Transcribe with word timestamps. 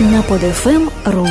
на 0.00 0.20
podfm.ru 0.20 1.26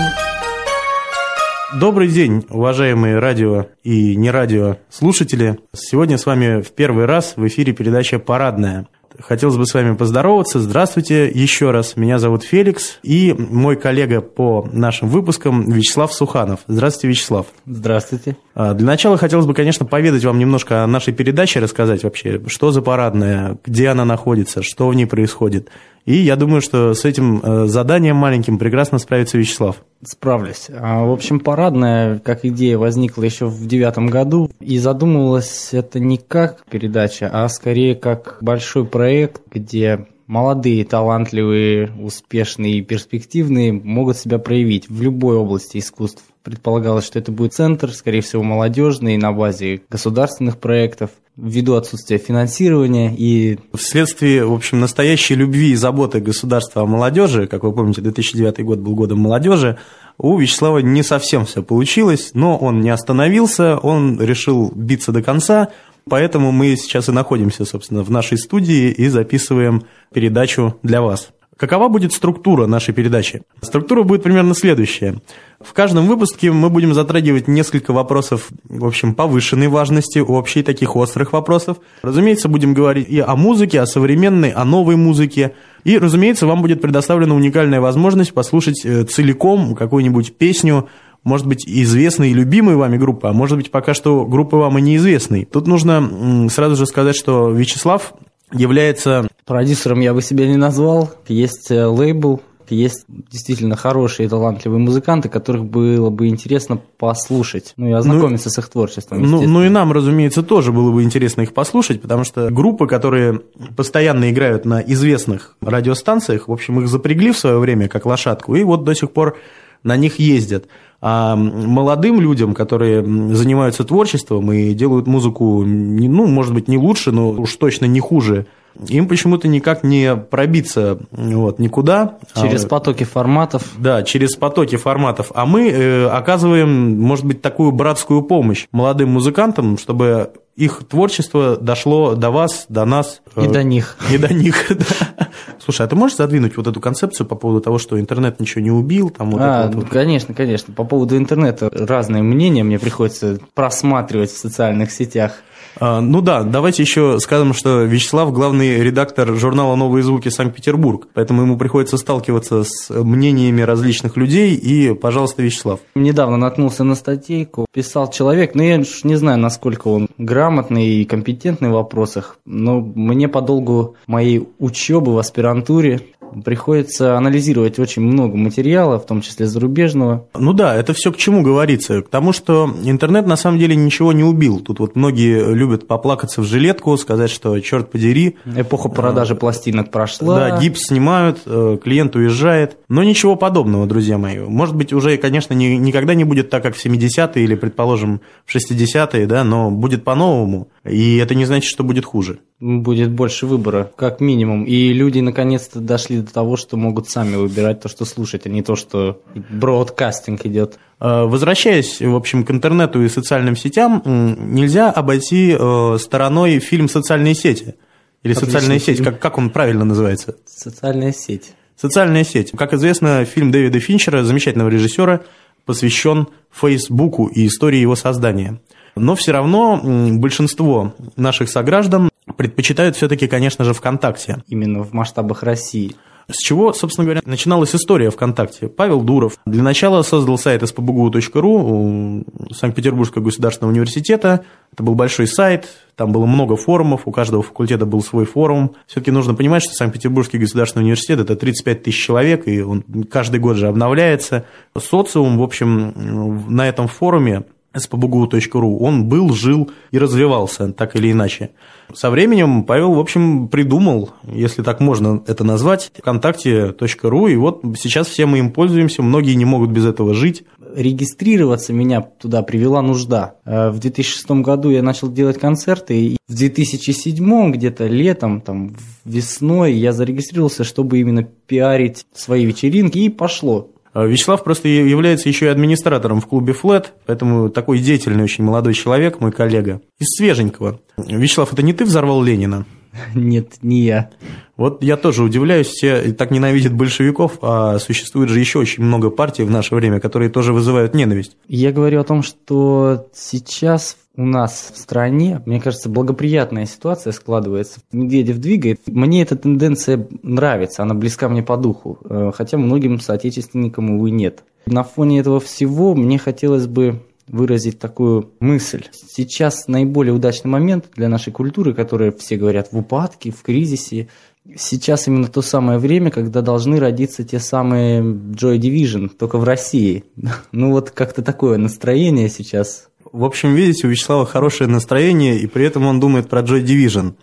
Добрый 1.79 2.08
день, 2.08 2.44
уважаемые 2.50 3.19
радио 3.19 3.68
и 3.84 4.15
не 4.15 4.31
радио 4.31 4.78
слушатели. 4.90 5.60
Сегодня 5.74 6.18
с 6.18 6.26
вами 6.26 6.62
в 6.63 6.72
первый 6.72 7.06
раз 7.06 7.33
в 7.36 7.46
эфире 7.46 7.74
передача 7.74 8.17
«Парадная». 8.17 8.88
Хотелось 9.20 9.56
бы 9.56 9.65
с 9.65 9.74
вами 9.74 9.96
поздороваться. 9.96 10.60
Здравствуйте 10.60 11.28
еще 11.28 11.72
раз. 11.72 11.96
Меня 11.96 12.20
зовут 12.20 12.44
Феликс 12.44 12.99
и 13.01 13.33
мой 13.38 13.78
коллега 13.78 14.22
по 14.22 14.68
нашим 14.74 15.08
выпускам 15.10 15.72
Вячеслав 15.72 16.11
Суханов. 16.11 16.61
Здравствуйте, 16.68 17.07
Вячеслав. 17.09 17.45
Здравствуйте. 17.66 18.36
А, 18.55 18.73
для 18.73 18.88
начала 18.88 19.18
хотелось 19.18 19.45
бы, 19.45 19.54
конечно, 19.54 19.86
поведать 19.86 20.25
вам 20.25 20.38
немножко 20.38 20.84
о 20.84 20.88
нашей 20.88 21.13
передаче, 21.13 21.59
рассказать 21.59 22.04
вообще, 22.04 22.41
что 22.47 22.71
за 22.71 22.82
парадная, 22.82 23.57
где 23.63 23.89
она 23.89 24.05
находится, 24.05 24.63
что 24.63 24.89
в 24.89 24.95
ней 24.95 25.05
происходит. 25.05 25.70
И 26.05 26.17
я 26.17 26.35
думаю, 26.35 26.61
что 26.61 26.93
с 26.93 27.03
этим 27.03 27.41
э, 27.41 27.65
заданием 27.65 28.15
маленьким 28.15 28.59
прекрасно 28.59 28.99
справится 28.99 29.39
Вячеслав. 29.39 29.77
Справлюсь. 30.03 30.67
А, 30.70 31.03
в 31.03 31.11
общем, 31.11 31.39
парадная, 31.39 32.20
как 32.20 32.45
идея, 32.45 32.77
возникла 32.77 33.23
еще 33.23 33.47
в 33.47 33.66
девятом 33.66 34.07
году. 34.07 34.52
И 34.59 34.77
задумывалась 34.77 35.70
это 35.71 35.99
не 35.99 36.17
как 36.17 36.63
передача, 36.70 37.30
а 37.33 37.49
скорее 37.49 37.95
как 37.95 38.38
большой 38.41 38.85
проект, 38.85 39.41
где 39.52 40.05
молодые, 40.27 40.85
талантливые, 40.85 41.91
успешные 41.99 42.77
и 42.77 42.81
перспективные 42.81 43.73
могут 43.73 44.17
себя 44.17 44.38
проявить 44.38 44.89
в 44.89 45.02
любой 45.02 45.38
области 45.38 45.80
искусств. 45.80 46.23
Предполагалось, 46.44 47.05
что 47.05 47.17
это 47.17 47.31
будет 47.31 47.53
центр, 47.53 47.91
скорее 47.91 48.22
всего, 48.22 48.44
молодежный, 48.44 49.17
на 49.17 49.31
базе 49.31 49.81
государственных 49.89 50.59
проектов, 50.59 51.09
ввиду 51.38 51.75
отсутствия 51.75 52.17
финансирования 52.17 53.13
и... 53.16 53.59
Вследствие, 53.73 54.45
в 54.45 54.53
общем, 54.53 54.80
настоящей 54.80 55.35
любви 55.35 55.71
и 55.71 55.75
заботы 55.75 56.20
государства 56.20 56.84
о 56.84 56.85
молодежи, 56.85 57.48
как 57.48 57.63
вы 57.63 57.73
помните, 57.73 58.02
2009 58.02 58.63
год 58.63 58.80
был 58.80 58.95
годом 58.95 59.20
молодежи, 59.20 59.77
у 60.17 60.38
Вячеслава 60.38 60.80
не 60.80 61.03
совсем 61.03 61.45
все 61.45 61.61
получилось, 61.61 62.31
но 62.33 62.58
он 62.58 62.80
не 62.80 62.89
остановился, 62.89 63.78
он 63.78 64.22
решил 64.22 64.72
биться 64.73 65.11
до 65.11 65.22
конца, 65.22 65.69
поэтому 66.09 66.52
мы 66.52 66.75
сейчас 66.78 67.09
и 67.09 67.11
находимся, 67.11 67.66
собственно, 67.66 68.03
в 68.03 68.09
нашей 68.09 68.38
студии 68.38 68.91
и 68.91 69.09
записываем 69.09 69.83
передачу 70.13 70.78
для 70.83 71.02
вас. 71.02 71.31
Какова 71.58 71.88
будет 71.88 72.11
структура 72.11 72.67
нашей 72.67 72.94
передачи? 72.94 73.44
Структура 73.61 74.03
будет 74.03 74.23
примерно 74.23 74.53
следующая. 74.53 75.22
В 75.62 75.72
каждом 75.72 76.06
выпуске 76.06 76.52
мы 76.52 76.70
будем 76.70 76.94
затрагивать 76.94 77.47
несколько 77.47 77.94
вопросов, 77.94 78.50
в 78.66 78.86
общем, 78.86 79.16
повышенной 79.16 79.70
важности, 79.70 80.20
общей 80.20 80.64
таких 80.64 80.97
острых 80.97 81.31
вопросов. 81.31 81.78
Разумеется, 82.02 82.50
будем 82.50 82.73
говорить 82.73 83.08
и 83.08 83.20
о 83.20 83.38
музыке, 83.38 83.80
о 83.80 83.86
современной, 83.86 84.52
о 84.52 84.66
новой 84.66 84.97
музыке. 84.97 85.53
И, 85.86 85.97
разумеется, 85.97 86.45
вам 86.45 86.62
будет 86.62 86.81
предоставлена 86.81 87.34
уникальная 87.34 87.80
возможность 87.80 88.34
послушать 88.34 88.84
э, 88.84 89.06
целиком 89.06 89.75
какую-нибудь 89.75 90.36
песню, 90.36 90.90
может 91.23 91.47
быть, 91.47 91.66
известной 91.66 92.31
и 92.31 92.34
любимой 92.34 92.75
вами 92.75 92.97
группы, 92.97 93.30
а 93.30 93.34
может 93.34 93.58
быть, 93.58 93.72
пока 93.72 93.94
что 93.94 94.25
группы 94.25 94.58
вам 94.58 94.78
и 94.78 94.81
неизвестной. 94.81 95.45
Тут 95.45 95.67
нужно 95.67 96.50
сразу 96.50 96.75
же 96.75 96.86
сказать, 96.86 97.16
что 97.16 97.50
Вячеслав 97.50 98.14
является... 98.51 99.27
Продюсером 99.45 99.99
я 99.99 100.13
бы 100.13 100.21
себя 100.21 100.47
не 100.47 100.57
назвал. 100.57 101.11
Есть 101.27 101.69
э, 101.69 101.85
лейбл, 101.85 102.41
есть 102.69 103.05
действительно 103.07 103.75
хорошие 103.75 104.25
и 104.25 104.29
талантливые 104.29 104.79
музыканты, 104.79 105.29
которых 105.29 105.65
было 105.65 106.09
бы 106.09 106.27
интересно 106.27 106.79
послушать, 106.97 107.73
ну 107.77 107.89
и 107.89 107.91
ознакомиться 107.91 108.47
ну, 108.49 108.51
с 108.51 108.57
их 108.57 108.69
творчеством. 108.69 109.21
Ну, 109.21 109.47
ну 109.47 109.63
и 109.63 109.69
нам, 109.69 109.91
разумеется, 109.91 110.43
тоже 110.43 110.71
было 110.71 110.91
бы 110.91 111.03
интересно 111.03 111.41
их 111.41 111.53
послушать, 111.53 112.01
потому 112.01 112.23
что 112.23 112.49
группы, 112.49 112.88
которые 112.88 113.41
постоянно 113.75 114.31
играют 114.31 114.66
на 114.66 114.81
известных 114.81 115.55
радиостанциях, 115.61 116.47
в 116.47 116.51
общем, 116.51 116.79
их 116.81 116.88
запрягли 116.88 117.31
в 117.31 117.38
свое 117.38 117.59
время 117.59 117.88
как 117.88 118.05
лошадку, 118.05 118.55
и 118.55 118.63
вот 118.63 118.83
до 118.83 118.93
сих 118.95 119.11
пор 119.11 119.38
на 119.86 119.95
них 119.95 120.19
ездят. 120.19 120.66
А 121.02 121.36
молодым 121.36 122.19
людям, 122.19 122.53
которые 122.53 123.03
занимаются 123.36 123.83
творчеством 123.83 124.51
и 124.51 124.73
делают 124.73 125.07
музыку, 125.07 125.63
ну, 125.63 126.25
может 126.25 126.53
быть, 126.53 126.68
не 126.68 126.78
лучше, 126.78 127.12
но 127.12 127.29
уж 127.29 127.56
точно 127.56 127.85
не 127.85 128.00
хуже, 128.00 128.47
им 128.90 129.07
почему-то 129.07 129.47
никак 129.47 129.84
не 129.84 130.16
пробиться 130.16 131.00
вот, 131.12 131.59
никуда. 131.59 132.18
Через 132.35 132.66
а, 132.66 132.68
потоки 132.68 133.03
форматов. 133.03 133.63
Да, 133.78 134.03
через 134.03 134.35
потоки 134.35 134.75
форматов. 134.75 135.31
А 135.34 135.46
мы 135.46 135.69
э, 135.69 136.07
оказываем, 136.07 137.00
может 137.00 137.25
быть, 137.25 137.41
такую 137.41 137.72
братскую 137.72 138.22
помощь 138.22 138.67
молодым 138.72 139.12
музыкантам, 139.12 139.78
чтобы 139.78 140.31
их 140.55 140.83
творчество 140.88 141.57
дошло 141.57 142.16
до 142.16 142.31
вас, 142.31 142.66
до 142.69 142.85
нас. 142.85 143.21
И 143.35 143.41
э, 143.41 143.51
до 143.51 143.63
них. 143.63 143.97
И 144.09 144.17
до 144.17 144.33
них, 144.33 144.67
да. 144.69 145.29
Слушай, 145.59 145.85
а 145.85 145.89
ты 145.89 145.95
можешь 145.95 146.17
задвинуть 146.17 146.55
вот 146.55 146.67
эту 146.67 146.79
концепцию 146.79 147.27
по 147.27 147.35
поводу 147.35 147.59
того, 147.61 147.77
что 147.77 147.99
интернет 147.99 148.39
ничего 148.39 148.61
не 148.61 148.71
убил? 148.71 149.09
Там 149.09 149.31
вот 149.31 149.41
а, 149.41 149.67
вот, 149.67 149.89
конечно, 149.89 150.33
конечно. 150.33 150.73
По 150.73 150.85
поводу 150.85 151.17
интернета 151.17 151.69
разные 151.71 152.23
мнения 152.23 152.63
мне 152.63 152.79
приходится 152.79 153.39
просматривать 153.53 154.31
в 154.31 154.38
социальных 154.38 154.91
сетях. 154.91 155.33
А, 155.80 156.02
ну 156.02 156.22
да, 156.22 156.44
давайте 156.44 156.84
еще 156.84 157.20
скажем, 157.20 157.53
что 157.53 157.84
Вячеслав 157.84 158.31
главный 158.31 158.81
редактор 158.81 159.36
журнала 159.36 159.76
«Новые 159.76 160.03
звуки 160.03 160.30
Санкт-Петербург», 160.30 161.08
поэтому 161.14 161.42
ему 161.42 161.58
приходится 161.58 161.98
сталкиваться 161.98 162.64
с 162.64 162.90
мнениями 162.90 163.62
различных 163.62 164.18
людей, 164.18 164.56
и, 164.56 164.94
пожалуйста, 164.94 165.42
Вячеслав. 165.42 165.80
Недавно 165.96 166.38
наткнулся 166.38 166.84
на 166.84 166.96
статейку, 166.96 167.66
писал 167.74 168.09
человек, 168.09 168.56
но 168.56 168.64
ну, 168.64 168.70
я 168.70 168.78
не 169.03 169.16
знаю, 169.16 169.40
насколько 169.40 169.88
он 169.88 170.08
грамотный 170.18 170.88
и 170.88 171.06
компетентный 171.06 171.70
в 171.70 171.74
вопросах, 171.74 172.38
но 172.46 172.80
мне 172.80 173.28
по 173.28 173.42
долгу 173.42 173.96
моей 174.08 174.47
учебы 174.59 175.14
в 175.14 175.18
аспирантуре 175.18 176.02
приходится 176.44 177.18
анализировать 177.18 177.80
очень 177.80 178.02
много 178.02 178.36
материала, 178.38 179.00
в 179.00 179.06
том 179.06 179.22
числе 179.22 179.46
зарубежного. 179.46 180.28
Ну 180.38 180.53
да, 180.53 180.75
это 180.75 180.94
все 180.94 181.12
к 181.12 181.18
чему 181.18 181.41
говорится? 181.41 182.02
К 182.02 182.09
тому, 182.09 182.34
что 182.34 182.69
интернет 182.84 183.28
на 183.28 183.36
самом 183.36 183.59
деле 183.59 183.75
ничего 183.75 184.13
не 184.13 184.24
убил. 184.24 184.59
Тут 184.59 184.80
вот 184.80 184.96
многие 184.96 185.53
любят 185.53 185.88
поплакаться 185.88 186.41
в 186.41 186.46
жилетку, 186.46 186.97
сказать, 186.97 187.30
что 187.30 187.59
черт 187.59 187.91
подери. 187.91 188.38
Эпоха 188.46 188.90
продажи 188.90 189.34
а, 189.34 189.38
пластинок 189.38 189.91
прошла. 189.91 190.40
Да, 190.40 190.59
гипс 190.59 190.88
снимают, 190.88 191.40
э, 191.46 191.78
клиент 191.84 192.16
уезжает. 192.16 192.78
Но 192.90 193.03
ничего 193.03 193.35
подобного, 193.35 193.85
друзья 193.85 194.18
мои. 194.18 194.40
Может 194.40 194.75
быть, 194.75 194.94
уже, 194.94 195.18
конечно, 195.18 195.53
не, 195.53 195.78
никогда 195.78 196.14
не 196.14 196.24
будет 196.24 196.50
так, 196.50 196.64
как 196.64 196.75
в 196.75 196.85
70-е 196.85 197.44
или, 197.44 197.56
предположим, 197.56 198.22
в 198.46 198.56
60-е, 198.56 199.25
да, 199.25 199.44
но 199.44 199.72
будет 199.72 200.03
по-новому. 200.03 200.69
И 200.84 201.18
это 201.18 201.35
не 201.35 201.46
значит, 201.46 201.69
что 201.69 201.84
будет 201.84 202.06
хуже. 202.06 202.40
Будет 202.61 203.11
больше 203.11 203.47
выбора, 203.47 203.91
как 203.97 204.21
минимум. 204.21 204.63
И 204.63 204.93
люди 204.93 205.19
наконец-то 205.19 205.81
дошли 205.81 206.21
до 206.21 206.31
того, 206.31 206.55
что 206.55 206.77
могут 206.77 207.09
сами 207.09 207.35
выбирать 207.35 207.81
то, 207.81 207.89
что 207.89 208.05
слушать, 208.05 208.45
а 208.45 208.49
не 208.49 208.63
то, 208.63 208.77
что 208.77 209.21
бродкастинг 209.49 210.45
идет. 210.45 210.79
Э, 211.01 211.25
возвращаясь, 211.25 211.99
в 211.99 212.16
общем, 212.16 212.45
к 212.45 212.51
интернету 212.51 213.03
и 213.03 213.09
социальным 213.09 213.57
сетям, 213.57 214.01
нельзя 214.05 214.89
обойти 214.89 215.53
э, 215.57 215.97
стороной 215.99 216.59
фильм 216.59 216.88
«Социальные 216.88 217.35
сети». 217.35 217.75
Или 218.23 218.31
Отличный 218.31 218.45
«Социальная 218.53 218.79
фильм. 218.79 218.97
сеть», 218.97 219.05
как, 219.05 219.19
как 219.19 219.37
он 219.37 219.49
правильно 219.49 219.83
называется? 219.83 220.37
«Социальная 220.45 221.11
сеть». 221.11 221.53
«Социальная 221.75 222.23
сеть». 222.23 222.51
Как 222.55 222.73
известно, 222.73 223.25
фильм 223.25 223.51
Дэвида 223.51 223.81
Финчера, 223.81 224.23
замечательного 224.23 224.69
режиссера, 224.69 225.23
посвящен 225.66 226.27
Фейсбуку 226.53 227.27
и 227.27 227.47
истории 227.47 227.79
его 227.79 227.97
создания. 227.97 228.61
Но 228.95 229.16
все 229.16 229.33
равно 229.33 229.81
большинство 229.83 230.93
наших 231.17 231.49
сограждан 231.49 232.09
предпочитают 232.38 232.96
все-таки, 232.96 233.28
конечно 233.28 233.66
же, 233.66 233.73
ВКонтакте. 233.73 234.44
Именно 234.47 234.84
в 234.84 234.94
масштабах 234.94 235.44
России. 235.44 235.96
С 236.28 236.38
чего, 236.38 236.73
собственно 236.73 237.06
говоря, 237.06 237.22
начиналась 237.25 237.75
история 237.75 238.09
ВКонтакте? 238.09 238.68
Павел 238.68 239.01
Дуров 239.01 239.38
для 239.46 239.62
начала 239.62 240.01
создал 240.01 240.40
сайт 240.40 240.63
spbgu.ru 240.63 241.44
у 241.46 242.53
Санкт-Петербургского 242.53 243.23
государственного 243.23 243.72
университета. 243.72 244.44
Это 244.73 244.81
был 244.81 244.96
большой 244.96 245.28
сайт, 245.28 245.68
там 245.96 246.12
было 246.12 246.25
много 246.25 246.56
форумов, 246.56 247.01
у 247.06 247.12
каждого 247.12 247.44
факультета 247.44 247.85
был 247.85 248.01
свой 248.01 248.25
форум. 248.25 248.75
Все-таки 248.88 249.12
нужно 249.12 249.35
понимать, 249.35 249.63
что 249.63 249.73
Санкт-Петербургский 249.73 250.40
государственный 250.40 250.84
университет– 250.84 251.19
это 251.22 251.35
35 251.35 251.84
тысяч 251.84 252.03
человек, 252.03 252.47
и 252.47 252.61
он 252.61 252.84
каждый 253.09 253.40
год 253.40 253.58
же 253.58 253.67
обновляется. 253.67 254.46
Социум, 254.76 255.37
в 255.37 255.43
общем, 255.43 256.46
на 256.50 256.68
этом 256.68 256.88
форуме 256.88 257.44
spbgu.ru, 257.75 258.77
он 258.80 259.06
был, 259.06 259.33
жил 259.33 259.72
и 259.92 259.98
развивался, 259.98 260.72
так 260.72 260.95
или 260.95 261.12
иначе. 261.12 261.51
Со 261.94 262.10
временем 262.10 262.63
Павел, 262.63 262.94
в 262.94 263.00
общем, 263.00 263.48
придумал, 263.48 264.10
если 264.24 264.63
так 264.63 264.80
можно 264.80 265.24
это 265.27 265.44
назвать, 265.44 265.92
ВКонтакте.ру, 265.98 267.27
и 267.27 267.36
вот 267.36 267.62
сейчас 267.77 268.07
все 268.07 268.25
мы 268.25 268.39
им 268.39 268.51
пользуемся, 268.51 269.04
многие 269.04 269.36
не 269.36 269.45
могут 269.45 269.69
без 269.69 269.86
этого 269.86 270.13
жить. 270.13 270.44
Регистрироваться 270.75 271.74
меня 271.74 272.01
туда 272.01 272.42
привела 272.42 272.81
нужда. 272.81 273.36
Э, 273.45 273.69
в 273.69 273.80
2006 273.80 274.31
году 274.42 274.72
я 274.72 274.81
начал 274.81 275.12
делать 275.12 275.39
концерты, 275.39 276.00
и 276.00 276.18
в 276.27 276.36
2007 276.36 277.51
где-то 277.51 277.86
летом, 277.88 278.42
там, 278.42 278.75
весной 279.06 279.74
я 279.74 279.94
зарегистрировался, 279.94 280.63
чтобы 280.63 281.00
именно 281.00 281.24
пиарить 281.24 282.06
свои 282.13 282.45
вечеринки, 282.45 282.98
и 282.98 283.10
пошло. 283.10 283.69
А 283.96 284.06
Вячеслав 284.06 284.44
просто 284.44 284.68
является 284.68 285.30
еще 285.30 285.46
и 285.46 285.48
администратором 285.48 286.20
в 286.20 286.28
клубе 286.28 286.54
Flat, 286.54 286.88
поэтому 287.06 287.50
такой 287.50 287.80
деятельный 287.80 288.26
очень 288.26 288.44
молодой 288.44 288.74
человек, 288.74 289.22
мой 289.22 289.32
коллега. 289.32 289.80
Из 290.00 290.18
свеженького. 290.18 290.82
Вячеслав, 290.98 291.54
это 291.54 291.64
не 291.64 291.72
ты 291.72 291.86
взорвал 291.86 292.22
Ленина? 292.22 292.66
Нет, 293.16 293.54
не 293.62 293.84
я. 293.84 294.10
Вот 294.58 294.84
я 294.84 294.98
тоже 294.98 295.24
удивляюсь, 295.24 295.68
все 295.68 296.12
так 296.12 296.32
ненавидят 296.32 296.74
большевиков, 296.74 297.38
а 297.42 297.80
существует 297.80 298.30
же 298.30 298.42
еще 298.42 298.60
очень 298.60 298.84
много 298.84 299.10
партий 299.10 299.44
в 299.44 299.50
наше 299.50 299.74
время, 299.76 300.02
которые 300.02 300.30
тоже 300.30 300.52
вызывают 300.52 300.94
ненависть. 300.94 301.38
Я 301.48 301.72
говорю 301.72 302.02
о 302.02 302.04
том, 302.04 302.22
что 302.22 303.08
сейчас 303.14 303.96
у 304.18 304.26
нас 304.26 304.72
в 304.74 304.78
стране, 304.78 305.42
мне 305.46 305.60
кажется, 305.60 305.90
благоприятная 305.90 306.66
ситуация 306.66 307.12
складывается. 307.12 307.80
Медведев 307.92 308.38
двигает. 308.38 308.82
Мне 308.88 309.22
эта 309.22 309.36
тенденция 309.36 310.08
нравится, 310.24 310.84
она 310.84 310.94
близка 310.94 311.30
мне 311.30 311.44
по 311.44 311.58
духу, 311.58 312.00
э, 312.10 312.32
хотя 312.34 312.58
многим 312.58 313.00
соотечественникам, 313.00 313.92
увы, 313.92 314.12
нет. 314.12 314.44
На 314.66 314.84
фоне 314.84 315.20
этого 315.20 315.40
всего 315.40 315.96
мне 315.96 316.18
хотелось 316.18 316.68
бы 316.68 317.02
выразить 317.28 317.80
такую 317.80 318.32
мысль. 318.40 318.84
Сейчас 318.92 319.68
наиболее 319.68 320.14
удачный 320.14 320.50
момент 320.50 320.90
для 320.96 321.10
нашей 321.10 321.34
культуры, 321.34 321.74
которая 321.74 322.12
все 322.12 322.38
говорят 322.38 322.72
в 322.72 322.78
упадке, 322.78 323.32
в 323.32 323.42
кризисе. 323.42 324.10
Сейчас 324.56 325.08
именно 325.08 325.28
то 325.28 325.42
самое 325.42 325.80
время, 325.80 326.12
когда 326.12 326.42
должны 326.42 326.80
родиться 326.80 327.24
те 327.24 327.40
самые 327.40 328.02
Joy 328.02 328.60
Division, 328.60 329.10
только 329.10 329.38
в 329.38 329.44
России. 329.44 330.04
Ну 330.52 330.72
вот 330.72 330.92
как-то 330.92 331.22
такое 331.22 331.58
настроение 331.58 332.30
сейчас 332.30 332.90
в 333.16 333.24
общем, 333.24 333.56
видите, 333.56 333.88
у 333.88 333.90
Вячеслава 333.90 334.26
хорошее 334.26 334.70
настроение, 334.70 335.40
и 335.40 335.48
при 335.48 335.66
этом 335.66 335.86
он 335.86 336.00
думает 336.00 336.30
про 336.30 336.42
Joy 336.42 336.64
Division. 336.64 337.14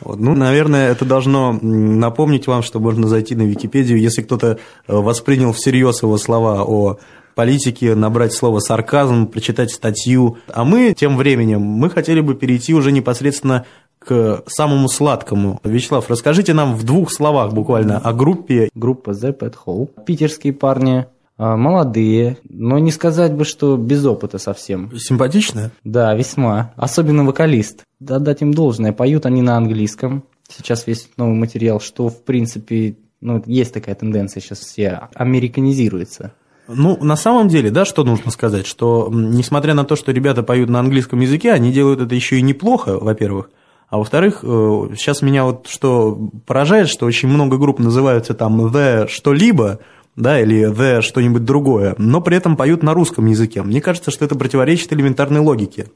Вот. 0.00 0.20
Ну, 0.20 0.34
наверное, 0.34 0.90
это 0.90 1.04
должно 1.04 1.52
напомнить 1.52 2.46
вам, 2.46 2.62
что 2.62 2.78
можно 2.78 3.08
зайти 3.08 3.34
на 3.34 3.42
Википедию, 3.42 3.98
если 3.98 4.22
кто-то 4.22 4.46
э, 4.46 4.56
воспринял 4.86 5.52
всерьез 5.52 6.02
его 6.02 6.18
слова 6.18 6.62
о 6.62 6.98
политике, 7.34 7.94
набрать 7.94 8.32
слово 8.32 8.60
сарказм, 8.60 9.26
прочитать 9.26 9.70
статью. 9.72 10.38
А 10.48 10.64
мы 10.64 10.94
тем 10.96 11.16
временем, 11.16 11.60
мы 11.60 11.90
хотели 11.90 12.20
бы 12.20 12.34
перейти 12.34 12.72
уже 12.74 12.92
непосредственно 12.92 13.66
к 13.98 14.44
самому 14.46 14.88
сладкому. 14.88 15.60
Вячеслав, 15.64 16.08
расскажите 16.08 16.54
нам 16.54 16.74
в 16.74 16.84
двух 16.84 17.12
словах 17.12 17.52
буквально 17.52 17.98
о 17.98 18.12
группе. 18.12 18.70
Группа 18.74 19.10
The 19.10 19.36
Pet 19.36 19.54
Hole. 19.66 19.88
Питерские 20.04 20.52
парни, 20.52 21.06
молодые, 21.40 22.38
но 22.48 22.78
не 22.78 22.90
сказать 22.90 23.32
бы, 23.32 23.44
что 23.44 23.76
без 23.76 24.04
опыта 24.04 24.38
совсем. 24.38 24.90
Симпатичная? 24.96 25.72
Да, 25.84 26.14
весьма. 26.14 26.72
Особенно 26.76 27.24
вокалист. 27.24 27.84
Да, 27.98 28.18
дать 28.18 28.42
им 28.42 28.52
должное. 28.52 28.92
Поют 28.92 29.26
они 29.26 29.40
на 29.40 29.56
английском. 29.56 30.24
Сейчас 30.48 30.86
весь 30.86 31.08
новый 31.16 31.36
материал, 31.36 31.80
что, 31.80 32.08
в 32.08 32.24
принципе, 32.24 32.96
ну, 33.20 33.42
есть 33.46 33.72
такая 33.72 33.94
тенденция, 33.94 34.40
сейчас 34.40 34.58
все 34.60 35.08
американизируются. 35.14 36.32
Ну, 36.68 36.96
на 37.02 37.16
самом 37.16 37.48
деле, 37.48 37.70
да, 37.70 37.84
что 37.84 38.04
нужно 38.04 38.30
сказать, 38.30 38.66
что 38.66 39.08
несмотря 39.12 39.74
на 39.74 39.84
то, 39.84 39.96
что 39.96 40.12
ребята 40.12 40.42
поют 40.42 40.68
на 40.68 40.78
английском 40.78 41.20
языке, 41.20 41.52
они 41.52 41.72
делают 41.72 42.00
это 42.00 42.14
еще 42.14 42.38
и 42.38 42.42
неплохо, 42.42 42.98
во-первых. 42.98 43.50
А 43.88 43.98
во-вторых, 43.98 44.40
э, 44.44 44.46
сейчас 44.96 45.20
меня 45.20 45.44
вот 45.44 45.66
что 45.68 46.30
поражает, 46.46 46.88
что 46.88 47.06
очень 47.06 47.28
много 47.28 47.58
групп 47.58 47.80
называются 47.80 48.34
там 48.34 48.66
The 48.66 49.08
что-либо, 49.08 49.80
да, 50.20 50.40
или 50.40 50.70
the 50.70 51.00
что-нибудь 51.00 51.44
другое, 51.44 51.94
но 51.98 52.20
при 52.20 52.36
этом 52.36 52.56
поют 52.56 52.82
на 52.82 52.94
русском 52.94 53.26
языке. 53.26 53.62
Мне 53.62 53.80
кажется, 53.80 54.10
что 54.10 54.24
это 54.24 54.34
противоречит 54.36 54.92
элементарной 54.92 55.40
логике. 55.40 55.86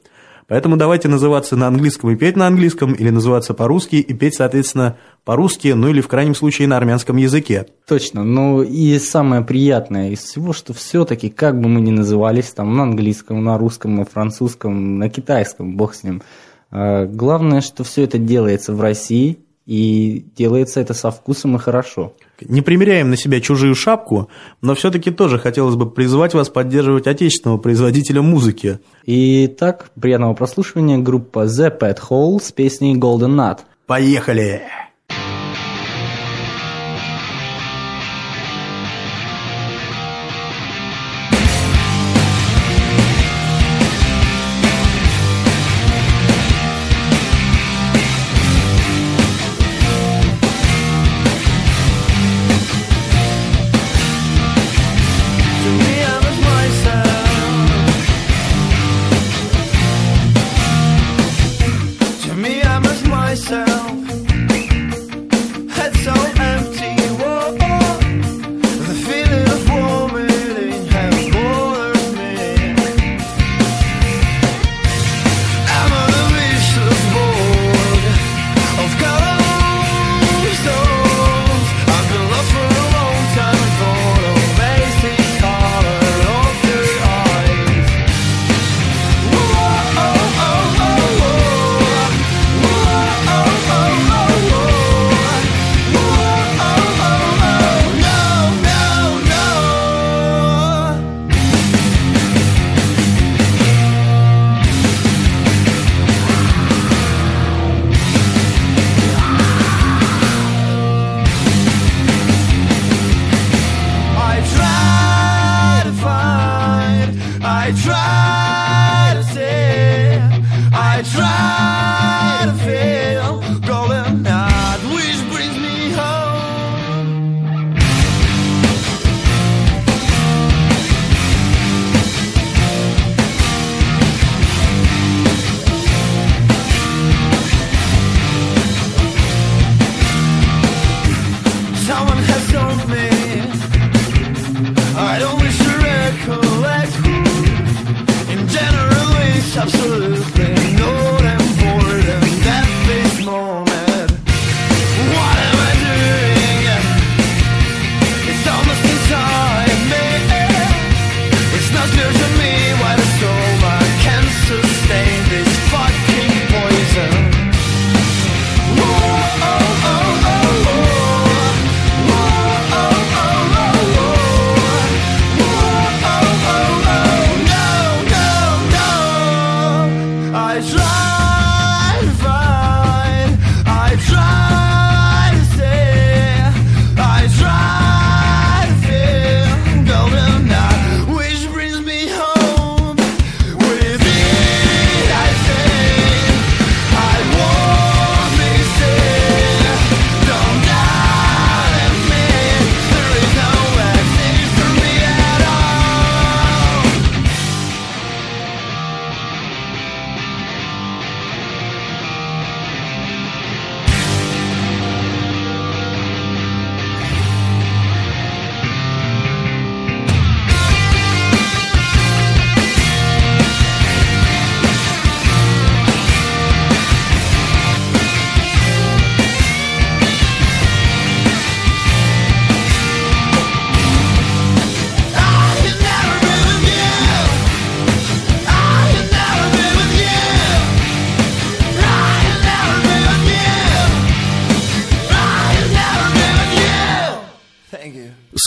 Поэтому 0.47 0.77
давайте 0.77 1.07
называться 1.07 1.55
на 1.55 1.67
английском 1.67 2.11
и 2.11 2.15
петь 2.15 2.35
на 2.35 2.45
английском, 2.45 2.93
или 2.93 3.09
называться 3.09 3.55
по-русски 3.55 3.95
и 3.95 4.13
петь, 4.13 4.35
соответственно, 4.35 4.95
по-русски, 5.23 5.69
ну 5.69 5.89
или 5.89 6.01
в 6.01 6.07
крайнем 6.07 6.35
случае 6.35 6.67
на 6.67 6.77
армянском 6.77 7.17
языке. 7.17 7.65
Точно. 7.87 8.23
Ну 8.23 8.61
и 8.61 8.99
самое 8.99 9.41
приятное 9.41 10.11
из 10.11 10.19
всего, 10.19 10.53
что 10.53 10.73
все-таки, 10.73 11.29
как 11.29 11.59
бы 11.59 11.67
мы 11.67 11.81
ни 11.81 11.89
назывались, 11.89 12.51
там 12.51 12.75
на 12.75 12.83
английском, 12.83 13.43
на 13.43 13.57
русском, 13.57 13.95
на 13.95 14.05
французском, 14.05 14.99
на 14.99 15.09
китайском, 15.09 15.75
бог 15.75 15.95
с 15.95 16.03
ним, 16.03 16.21
а, 16.69 17.05
главное, 17.05 17.61
что 17.61 17.83
все 17.83 18.03
это 18.03 18.19
делается 18.19 18.73
в 18.73 18.81
России, 18.81 19.39
и 19.65 20.25
делается 20.35 20.79
это 20.79 20.93
со 20.93 21.11
вкусом 21.11 21.55
и 21.55 21.59
хорошо. 21.59 22.13
Не 22.41 22.61
примеряем 22.61 23.09
на 23.09 23.17
себя 23.17 23.41
чужую 23.41 23.75
шапку, 23.75 24.29
но 24.61 24.75
все-таки 24.75 25.11
тоже 25.11 25.39
хотелось 25.39 25.75
бы 25.75 25.89
призвать 25.89 26.33
вас 26.33 26.49
поддерживать 26.49 27.07
отечественного 27.07 27.57
производителя 27.57 28.21
музыки. 28.21 28.79
Итак, 29.05 29.91
приятного 29.99 30.33
прослушивания 30.33 30.97
группа 30.97 31.45
The 31.45 31.77
Pet 31.77 31.97
Hole 32.09 32.41
с 32.41 32.51
песней 32.51 32.95
Golden 32.95 33.35
Nut. 33.35 33.59
Поехали! 33.87 34.61